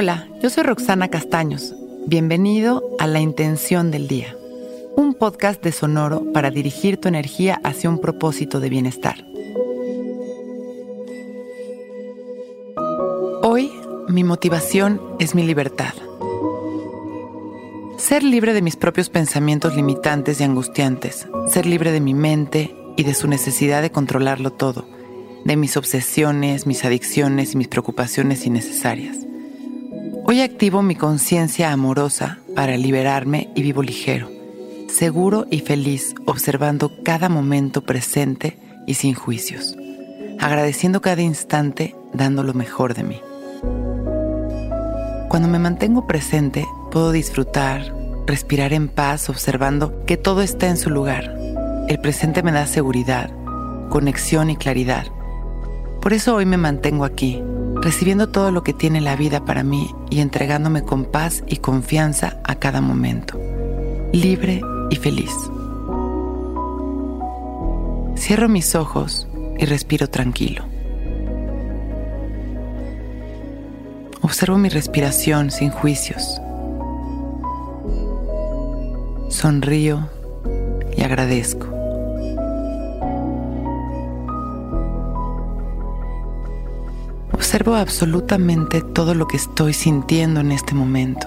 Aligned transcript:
Hola, 0.00 0.28
yo 0.40 0.48
soy 0.48 0.62
Roxana 0.62 1.08
Castaños. 1.08 1.74
Bienvenido 2.06 2.84
a 3.00 3.08
La 3.08 3.18
Intención 3.18 3.90
del 3.90 4.06
Día, 4.06 4.36
un 4.94 5.12
podcast 5.14 5.60
de 5.60 5.72
Sonoro 5.72 6.32
para 6.32 6.52
dirigir 6.52 6.98
tu 6.98 7.08
energía 7.08 7.60
hacia 7.64 7.90
un 7.90 8.00
propósito 8.00 8.60
de 8.60 8.68
bienestar. 8.68 9.24
Hoy, 13.42 13.72
mi 14.06 14.22
motivación 14.22 15.00
es 15.18 15.34
mi 15.34 15.42
libertad. 15.42 15.94
Ser 17.96 18.22
libre 18.22 18.52
de 18.52 18.62
mis 18.62 18.76
propios 18.76 19.10
pensamientos 19.10 19.74
limitantes 19.74 20.40
y 20.40 20.44
angustiantes, 20.44 21.26
ser 21.48 21.66
libre 21.66 21.90
de 21.90 22.00
mi 22.00 22.14
mente 22.14 22.72
y 22.96 23.02
de 23.02 23.14
su 23.14 23.26
necesidad 23.26 23.82
de 23.82 23.90
controlarlo 23.90 24.52
todo, 24.52 24.88
de 25.44 25.56
mis 25.56 25.76
obsesiones, 25.76 26.68
mis 26.68 26.84
adicciones 26.84 27.54
y 27.54 27.56
mis 27.56 27.66
preocupaciones 27.66 28.46
innecesarias. 28.46 29.27
Hoy 30.30 30.42
activo 30.42 30.82
mi 30.82 30.94
conciencia 30.94 31.72
amorosa 31.72 32.36
para 32.54 32.76
liberarme 32.76 33.48
y 33.54 33.62
vivo 33.62 33.82
ligero, 33.82 34.30
seguro 34.90 35.46
y 35.50 35.60
feliz 35.60 36.14
observando 36.26 36.92
cada 37.02 37.30
momento 37.30 37.80
presente 37.80 38.58
y 38.86 38.92
sin 38.92 39.14
juicios, 39.14 39.74
agradeciendo 40.38 41.00
cada 41.00 41.22
instante 41.22 41.96
dando 42.12 42.42
lo 42.42 42.52
mejor 42.52 42.92
de 42.92 43.04
mí. 43.04 43.22
Cuando 45.30 45.48
me 45.48 45.58
mantengo 45.58 46.06
presente, 46.06 46.66
puedo 46.90 47.10
disfrutar, 47.10 47.94
respirar 48.26 48.74
en 48.74 48.88
paz 48.88 49.30
observando 49.30 50.04
que 50.04 50.18
todo 50.18 50.42
está 50.42 50.68
en 50.68 50.76
su 50.76 50.90
lugar. 50.90 51.34
El 51.88 52.02
presente 52.02 52.42
me 52.42 52.52
da 52.52 52.66
seguridad, 52.66 53.30
conexión 53.88 54.50
y 54.50 54.56
claridad. 54.56 55.06
Por 56.02 56.12
eso 56.12 56.34
hoy 56.34 56.44
me 56.44 56.58
mantengo 56.58 57.06
aquí, 57.06 57.42
recibiendo 57.80 58.28
todo 58.28 58.50
lo 58.50 58.62
que 58.62 58.72
tiene 58.72 59.00
la 59.00 59.16
vida 59.16 59.44
para 59.44 59.62
mí 59.62 59.94
y 60.10 60.20
entregándome 60.20 60.82
con 60.82 61.04
paz 61.04 61.44
y 61.46 61.58
confianza 61.58 62.40
a 62.44 62.56
cada 62.56 62.80
momento, 62.80 63.40
libre 64.12 64.60
y 64.90 64.96
feliz. 64.96 65.32
Cierro 68.16 68.48
mis 68.48 68.74
ojos 68.74 69.28
y 69.58 69.64
respiro 69.64 70.08
tranquilo. 70.08 70.64
Observo 74.20 74.58
mi 74.58 74.68
respiración 74.68 75.50
sin 75.50 75.70
juicios. 75.70 76.40
Sonrío 79.28 80.08
y 80.96 81.02
agradezco. 81.02 81.77
Observo 87.58 87.74
absolutamente 87.74 88.82
todo 88.82 89.14
lo 89.14 89.26
que 89.26 89.36
estoy 89.36 89.72
sintiendo 89.72 90.38
en 90.38 90.52
este 90.52 90.76
momento. 90.76 91.26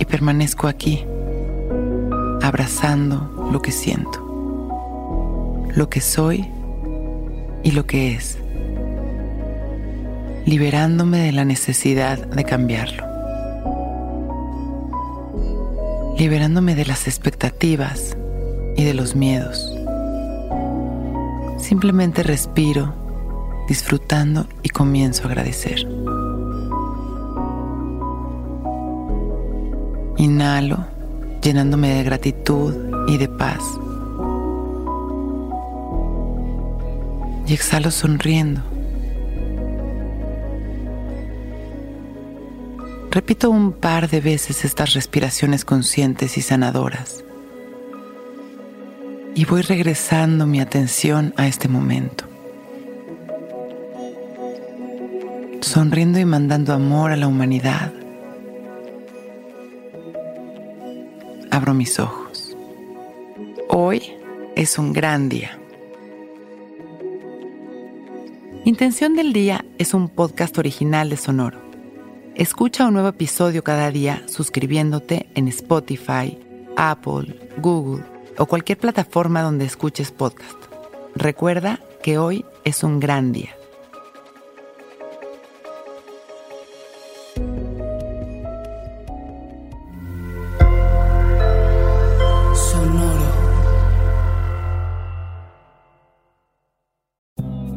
Y 0.00 0.04
permanezco 0.04 0.66
aquí, 0.66 1.04
abrazando 2.42 3.48
lo 3.52 3.62
que 3.62 3.70
siento, 3.70 4.18
lo 5.76 5.88
que 5.88 6.00
soy 6.00 6.44
y 7.62 7.70
lo 7.70 7.86
que 7.86 8.14
es, 8.14 8.36
liberándome 10.44 11.18
de 11.18 11.30
la 11.30 11.44
necesidad 11.44 12.18
de 12.18 12.42
cambiarlo, 12.42 13.06
liberándome 16.18 16.74
de 16.74 16.84
las 16.84 17.06
expectativas 17.06 18.16
y 18.76 18.82
de 18.82 18.92
los 18.92 19.14
miedos. 19.14 19.72
Simplemente 21.58 22.24
respiro 22.24 23.05
disfrutando 23.68 24.46
y 24.62 24.68
comienzo 24.68 25.24
a 25.24 25.26
agradecer. 25.26 25.86
Inhalo, 30.18 30.86
llenándome 31.42 31.94
de 31.94 32.02
gratitud 32.04 32.74
y 33.06 33.18
de 33.18 33.28
paz. 33.28 33.62
Y 37.46 37.54
exhalo 37.54 37.90
sonriendo. 37.90 38.62
Repito 43.10 43.50
un 43.50 43.72
par 43.72 44.10
de 44.10 44.20
veces 44.20 44.64
estas 44.64 44.92
respiraciones 44.92 45.64
conscientes 45.64 46.36
y 46.36 46.42
sanadoras. 46.42 47.24
Y 49.34 49.44
voy 49.46 49.62
regresando 49.62 50.46
mi 50.46 50.60
atención 50.60 51.32
a 51.36 51.46
este 51.46 51.68
momento. 51.68 52.25
Sonriendo 55.66 56.20
y 56.20 56.24
mandando 56.24 56.72
amor 56.72 57.10
a 57.10 57.16
la 57.16 57.26
humanidad. 57.26 57.92
Abro 61.50 61.74
mis 61.74 61.98
ojos. 61.98 62.56
Hoy 63.68 64.14
es 64.54 64.78
un 64.78 64.92
gran 64.92 65.28
día. 65.28 65.58
Intención 68.64 69.16
del 69.16 69.32
Día 69.32 69.64
es 69.78 69.92
un 69.92 70.08
podcast 70.08 70.56
original 70.56 71.10
de 71.10 71.16
Sonoro. 71.16 71.58
Escucha 72.36 72.86
un 72.86 72.94
nuevo 72.94 73.08
episodio 73.08 73.64
cada 73.64 73.90
día 73.90 74.22
suscribiéndote 74.28 75.28
en 75.34 75.48
Spotify, 75.48 76.38
Apple, 76.76 77.40
Google 77.58 78.04
o 78.38 78.46
cualquier 78.46 78.78
plataforma 78.78 79.42
donde 79.42 79.64
escuches 79.64 80.12
podcast. 80.12 80.58
Recuerda 81.16 81.80
que 82.04 82.18
hoy 82.18 82.44
es 82.64 82.84
un 82.84 83.00
gran 83.00 83.32
día. 83.32 83.50